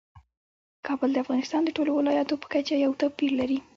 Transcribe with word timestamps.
کابل 0.87 1.09
د 1.13 1.17
افغانستان 1.23 1.61
د 1.63 1.69
ټولو 1.77 1.91
ولایاتو 1.99 2.35
په 2.41 2.47
کچه 2.53 2.73
یو 2.85 2.91
توپیر 3.01 3.31
لري. 3.41 3.59